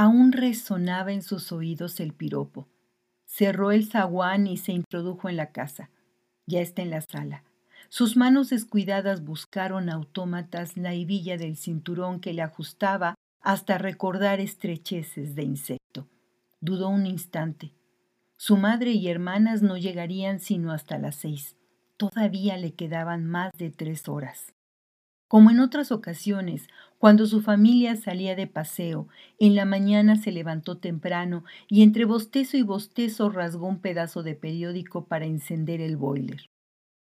Aún 0.00 0.30
resonaba 0.30 1.10
en 1.10 1.22
sus 1.22 1.50
oídos 1.50 1.98
el 1.98 2.12
piropo. 2.12 2.68
Cerró 3.26 3.72
el 3.72 3.84
zaguán 3.84 4.46
y 4.46 4.56
se 4.56 4.70
introdujo 4.70 5.28
en 5.28 5.36
la 5.36 5.50
casa. 5.50 5.90
Ya 6.46 6.60
está 6.60 6.82
en 6.82 6.90
la 6.90 7.00
sala. 7.00 7.42
Sus 7.88 8.16
manos 8.16 8.48
descuidadas 8.50 9.24
buscaron 9.24 9.90
autómatas 9.90 10.76
la 10.76 10.94
hebilla 10.94 11.36
del 11.36 11.56
cinturón 11.56 12.20
que 12.20 12.32
le 12.32 12.42
ajustaba 12.42 13.16
hasta 13.40 13.76
recordar 13.76 14.38
estrecheces 14.38 15.34
de 15.34 15.42
insecto. 15.42 16.06
Dudó 16.60 16.90
un 16.90 17.04
instante. 17.04 17.72
Su 18.36 18.56
madre 18.56 18.92
y 18.92 19.08
hermanas 19.08 19.62
no 19.62 19.76
llegarían 19.76 20.38
sino 20.38 20.70
hasta 20.70 20.98
las 20.98 21.16
seis. 21.16 21.56
Todavía 21.96 22.56
le 22.56 22.72
quedaban 22.72 23.26
más 23.26 23.50
de 23.58 23.70
tres 23.70 24.08
horas. 24.08 24.54
Como 25.28 25.50
en 25.50 25.60
otras 25.60 25.92
ocasiones, 25.92 26.68
cuando 26.96 27.26
su 27.26 27.42
familia 27.42 27.96
salía 27.96 28.34
de 28.34 28.46
paseo, 28.46 29.08
en 29.38 29.54
la 29.54 29.66
mañana 29.66 30.16
se 30.16 30.32
levantó 30.32 30.78
temprano 30.78 31.44
y 31.68 31.82
entre 31.82 32.06
bostezo 32.06 32.56
y 32.56 32.62
bostezo 32.62 33.28
rasgó 33.28 33.66
un 33.66 33.80
pedazo 33.80 34.22
de 34.22 34.34
periódico 34.34 35.06
para 35.06 35.26
encender 35.26 35.82
el 35.82 35.98
boiler. 35.98 36.48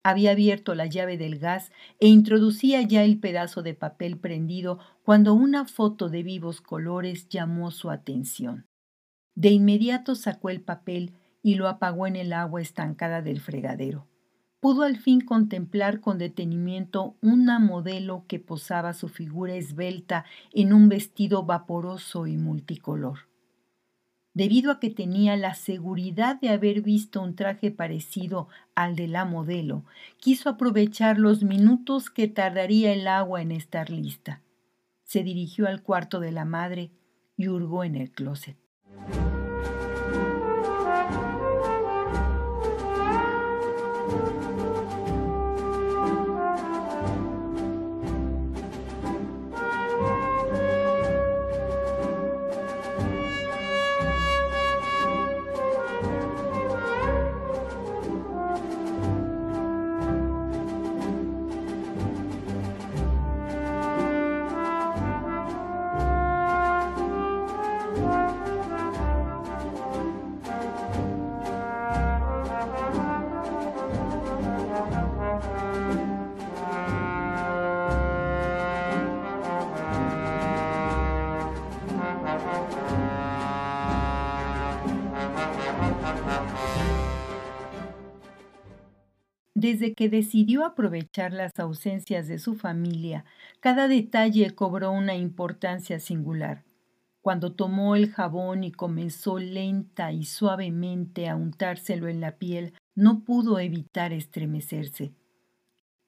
Había 0.03 0.31
abierto 0.31 0.75
la 0.75 0.87
llave 0.87 1.19
del 1.19 1.39
gas 1.39 1.73
e 2.01 2.09
introducía 2.09 2.81
ya 2.81 3.05
el 3.05 3.19
pedazo 3.19 3.63
de 3.63 3.75
papel 3.75 4.17
prendido 4.17 4.79
cuando 5.03 5.35
una 5.35 5.67
foto 5.67 6.09
de 6.09 6.23
vivos 6.23 6.63
colores 6.63 7.29
llamó 7.29 7.71
su 7.71 7.91
atención. 7.91 8.67
De 9.35 9.51
inmediato 9.51 10.15
sacó 10.15 10.49
el 10.49 10.63
papel 10.63 11.13
y 11.43 11.57
lo 11.57 11.69
apagó 11.69 12.07
en 12.07 12.17
el 12.17 12.33
agua 12.33 12.63
estancada 12.63 13.21
del 13.21 13.41
fregadero 13.41 14.07
pudo 14.61 14.83
al 14.83 14.97
fin 14.97 15.21
contemplar 15.21 16.01
con 16.01 16.19
detenimiento 16.19 17.17
una 17.21 17.59
modelo 17.59 18.25
que 18.27 18.39
posaba 18.39 18.93
su 18.93 19.09
figura 19.09 19.55
esbelta 19.55 20.25
en 20.53 20.73
un 20.73 20.89
vestido 20.89 21.45
vaporoso 21.45 22.27
y 22.27 22.37
multicolor. 22.37 23.19
Debido 24.37 24.71
a 24.71 24.81
que 24.81 24.91
tenía 24.91 25.35
la 25.39 25.55
seguridad 25.55 26.39
de 26.39 26.51
haber 26.51 26.83
visto 26.83 27.23
un 27.23 27.35
traje 27.35 27.71
parecido 27.71 28.49
al 28.75 28.95
de 28.95 29.09
la 29.09 29.25
modelo, 29.25 29.85
quiso 30.19 30.51
aprovechar 30.51 31.19
los 31.19 31.43
minutos 31.43 32.11
que 32.11 32.29
tardaría 32.29 32.93
el 32.93 33.09
agua 33.09 33.41
en 33.41 33.51
estar 33.51 33.89
lista. 33.89 34.43
Se 35.05 35.23
dirigió 35.23 35.67
al 35.67 35.83
cuarto 35.83 36.21
de 36.21 36.33
la 36.33 36.45
madre 36.45 36.91
y 37.39 37.49
hurgó 37.49 37.83
en 37.83 37.95
el 37.95 38.11
closet. 38.11 38.59
Desde 89.67 89.95
que 89.95 90.09
decidió 90.09 90.65
aprovechar 90.65 91.33
las 91.33 91.51
ausencias 91.59 92.29
de 92.29 92.39
su 92.39 92.55
familia, 92.55 93.25
cada 93.59 93.89
detalle 93.89 94.53
cobró 94.53 94.93
una 94.93 95.17
importancia 95.17 95.99
singular. 95.99 96.63
Cuando 97.21 97.53
tomó 97.53 97.97
el 97.97 98.13
jabón 98.13 98.63
y 98.63 98.71
comenzó 98.71 99.41
lenta 99.41 100.13
y 100.13 100.25
suavemente 100.25 101.29
a 101.29 101.35
untárselo 101.35 102.07
en 102.07 102.21
la 102.21 102.39
piel, 102.39 102.75
no 102.95 103.25
pudo 103.25 103.59
evitar 103.59 104.13
estremecerse. 104.13 105.15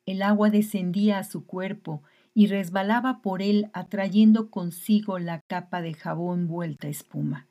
El 0.07 0.23
agua 0.23 0.51
descendía 0.51 1.19
a 1.19 1.25
su 1.25 1.45
cuerpo 1.45 2.05
y 2.35 2.47
resbalaba 2.47 3.23
por 3.23 3.43
él 3.43 3.71
atrayendo 3.73 4.53
consigo 4.53 5.19
la 5.19 5.41
capa 5.41 5.83
de 5.83 5.95
jabón 5.95 6.47
vuelta 6.47 6.87
a 6.87 6.91
espuma. 6.91 7.49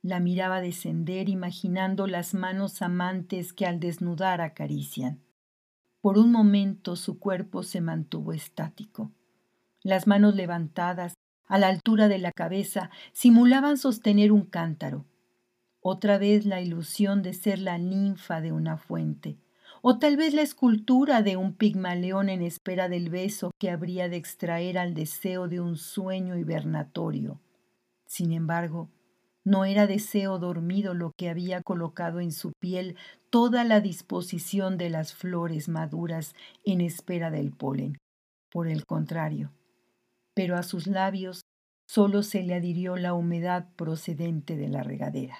La 0.00 0.20
miraba 0.20 0.60
descender 0.60 1.28
imaginando 1.28 2.06
las 2.06 2.34
manos 2.34 2.82
amantes 2.82 3.52
que 3.52 3.66
al 3.66 3.80
desnudar 3.80 4.40
acarician. 4.40 5.23
Por 6.04 6.18
un 6.18 6.32
momento 6.32 6.96
su 6.96 7.18
cuerpo 7.18 7.62
se 7.62 7.80
mantuvo 7.80 8.34
estático. 8.34 9.10
Las 9.82 10.06
manos 10.06 10.34
levantadas, 10.34 11.14
a 11.46 11.56
la 11.56 11.68
altura 11.68 12.08
de 12.08 12.18
la 12.18 12.30
cabeza, 12.30 12.90
simulaban 13.14 13.78
sostener 13.78 14.30
un 14.30 14.42
cántaro. 14.42 15.06
Otra 15.80 16.18
vez 16.18 16.44
la 16.44 16.60
ilusión 16.60 17.22
de 17.22 17.32
ser 17.32 17.58
la 17.58 17.78
ninfa 17.78 18.42
de 18.42 18.52
una 18.52 18.76
fuente, 18.76 19.38
o 19.80 19.98
tal 19.98 20.18
vez 20.18 20.34
la 20.34 20.42
escultura 20.42 21.22
de 21.22 21.38
un 21.38 21.54
pigmaleón 21.54 22.28
en 22.28 22.42
espera 22.42 22.90
del 22.90 23.08
beso 23.08 23.50
que 23.58 23.70
habría 23.70 24.10
de 24.10 24.16
extraer 24.16 24.76
al 24.76 24.92
deseo 24.92 25.48
de 25.48 25.60
un 25.60 25.78
sueño 25.78 26.36
hibernatorio. 26.36 27.40
Sin 28.04 28.32
embargo, 28.32 28.90
no 29.44 29.64
era 29.64 29.86
deseo 29.86 30.38
dormido 30.38 30.94
lo 30.94 31.12
que 31.16 31.28
había 31.28 31.62
colocado 31.62 32.20
en 32.20 32.32
su 32.32 32.52
piel 32.58 32.96
toda 33.30 33.64
la 33.64 33.80
disposición 33.80 34.78
de 34.78 34.90
las 34.90 35.14
flores 35.14 35.68
maduras 35.68 36.34
en 36.64 36.80
espera 36.80 37.30
del 37.30 37.52
polen. 37.52 37.98
Por 38.50 38.68
el 38.68 38.86
contrario, 38.86 39.52
pero 40.34 40.56
a 40.56 40.62
sus 40.62 40.86
labios 40.86 41.42
solo 41.86 42.22
se 42.22 42.42
le 42.42 42.54
adhirió 42.54 42.96
la 42.96 43.14
humedad 43.14 43.68
procedente 43.76 44.56
de 44.56 44.68
la 44.68 44.82
regadera. 44.82 45.36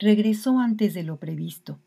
Regresó 0.00 0.58
antes 0.58 0.94
de 0.94 1.04
lo 1.04 1.18
previsto. 1.18 1.78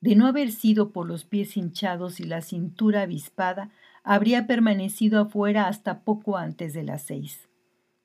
De 0.00 0.14
no 0.14 0.26
haber 0.26 0.52
sido 0.52 0.92
por 0.92 1.06
los 1.06 1.24
pies 1.24 1.56
hinchados 1.56 2.20
y 2.20 2.24
la 2.24 2.42
cintura 2.42 3.02
avispada, 3.02 3.70
habría 4.04 4.46
permanecido 4.46 5.20
afuera 5.20 5.68
hasta 5.68 6.04
poco 6.04 6.36
antes 6.36 6.74
de 6.74 6.82
las 6.82 7.02
seis. 7.02 7.48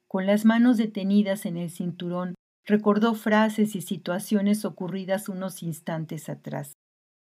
Con 0.08 0.26
las 0.26 0.46
manos 0.46 0.78
detenidas 0.78 1.46
en 1.46 1.58
el 1.58 1.70
cinturón, 1.70 2.36
recordó 2.66 3.14
frases 3.14 3.76
y 3.76 3.82
situaciones 3.82 4.64
ocurridas 4.64 5.28
unos 5.28 5.62
instantes 5.64 6.30
atrás. 6.30 6.74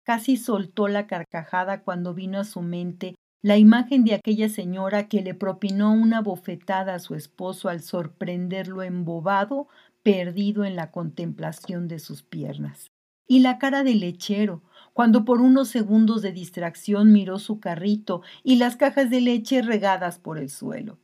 Casi 0.05 0.37
soltó 0.37 0.87
la 0.87 1.07
carcajada 1.07 1.83
cuando 1.83 2.15
vino 2.15 2.39
a 2.39 2.45
su 2.45 2.63
mente 2.63 3.15
la 3.41 3.57
imagen 3.57 4.05
de 4.05 4.15
aquella 4.15 4.49
señora 4.49 5.09
que 5.09 5.23
le 5.23 5.35
propinó 5.35 5.93
una 5.93 6.21
bofetada 6.21 6.95
a 6.95 6.99
su 6.99 7.15
esposo 7.15 7.69
al 7.69 7.83
sorprenderlo 7.83 8.83
embobado, 8.83 9.69
perdido 10.03 10.65
en 10.65 10.75
la 10.75 10.91
contemplación 10.91 11.87
de 11.87 12.01
sus 12.01 12.23
piernas. 12.23 12.91
Y 13.29 13.41
la 13.41 13.59
cara 13.59 13.85
del 13.85 14.01
lechero, 14.01 14.63
cuando 14.93 15.25
por 15.25 15.41
unos 15.41 15.69
segundos 15.69 16.23
de 16.23 16.33
distracción 16.33 17.13
miró 17.13 17.39
su 17.39 17.61
carrito 17.61 18.23
y 18.43 18.57
las 18.57 18.77
cajas 18.77 19.11
de 19.11 19.21
leche 19.21 19.63
regadas 19.63 20.19
por 20.19 20.39
el 20.39 20.49
suelo. 20.51 20.99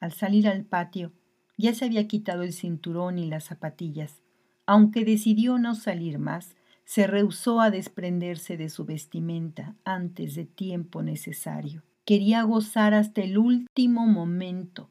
Al 0.00 0.12
salir 0.12 0.48
al 0.48 0.64
patio, 0.64 1.12
ya 1.56 1.72
se 1.72 1.86
había 1.86 2.06
quitado 2.06 2.42
el 2.42 2.52
cinturón 2.52 3.18
y 3.18 3.26
las 3.26 3.44
zapatillas. 3.44 4.20
Aunque 4.66 5.04
decidió 5.04 5.58
no 5.58 5.74
salir 5.74 6.18
más, 6.18 6.56
se 6.86 7.08
rehusó 7.08 7.60
a 7.60 7.70
desprenderse 7.70 8.56
de 8.56 8.70
su 8.70 8.84
vestimenta 8.84 9.74
antes 9.84 10.36
de 10.36 10.46
tiempo 10.46 11.02
necesario. 11.02 11.82
Quería 12.04 12.44
gozar 12.44 12.94
hasta 12.94 13.22
el 13.22 13.36
último 13.36 14.06
momento. 14.06 14.88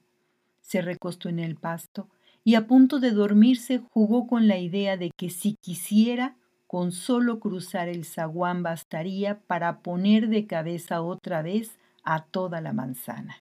Se 0.59 0.81
recostó 0.81 1.29
en 1.29 1.39
el 1.39 1.55
pasto 1.55 2.09
y 2.43 2.55
a 2.55 2.67
punto 2.67 2.99
de 2.99 3.11
dormirse 3.11 3.81
jugó 3.91 4.27
con 4.27 4.49
la 4.49 4.57
idea 4.57 4.97
de 4.97 5.09
que 5.15 5.29
si 5.29 5.55
quisiera, 5.61 6.35
con 6.67 6.91
solo 6.91 7.39
cruzar 7.39 7.87
el 7.87 8.03
zaguán 8.03 8.61
bastaría 8.61 9.39
para 9.47 9.79
poner 9.79 10.27
de 10.27 10.45
cabeza 10.47 11.01
otra 11.01 11.41
vez 11.41 11.77
a 12.03 12.25
toda 12.25 12.59
la 12.59 12.73
manzana. 12.73 13.37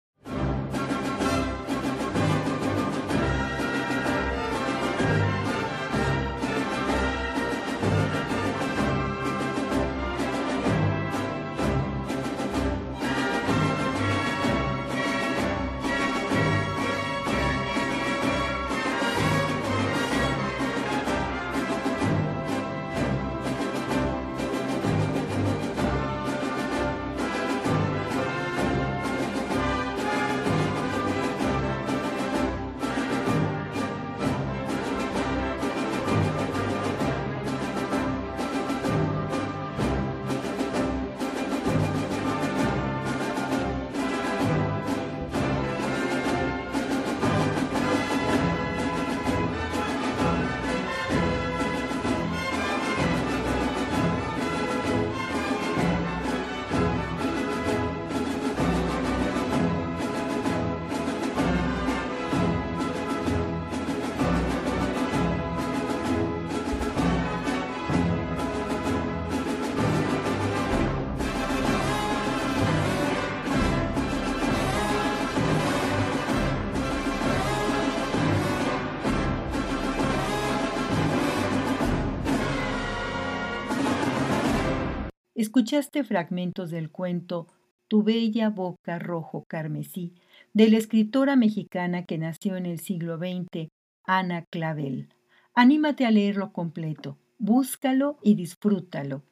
Escuchaste 85.34 86.04
fragmentos 86.04 86.70
del 86.70 86.92
cuento 86.92 87.48
Tu 87.88 88.04
bella 88.04 88.50
boca 88.50 89.00
rojo 89.00 89.44
carmesí 89.48 90.14
de 90.52 90.70
la 90.70 90.78
escritora 90.78 91.34
mexicana 91.34 92.04
que 92.04 92.18
nació 92.18 92.56
en 92.56 92.66
el 92.66 92.78
siglo 92.78 93.18
XX, 93.18 93.68
Ana 94.04 94.42
Clavel. 94.42 95.08
Anímate 95.52 96.06
a 96.06 96.12
leerlo 96.12 96.52
completo, 96.52 97.18
búscalo 97.38 98.18
y 98.22 98.36
disfrútalo. 98.36 99.24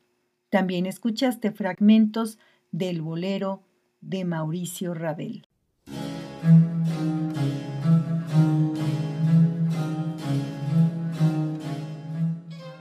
También 0.50 0.86
escuchaste 0.86 1.52
fragmentos 1.52 2.40
del 2.72 3.00
bolero 3.00 3.62
de 4.00 4.24
Mauricio 4.24 4.94
Ravel. 4.94 5.46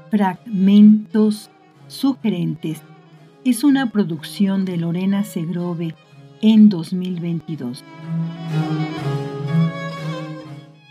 Fragmentos 0.10 1.52
sugerentes 1.88 2.82
es 3.44 3.64
una 3.64 3.92
producción 3.92 4.66
de 4.66 4.78
Lorena 4.78 5.24
Segrove 5.24 5.96
en 6.42 6.70
2022. 6.70 7.84